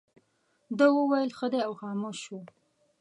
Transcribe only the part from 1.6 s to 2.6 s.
او خاموش شو.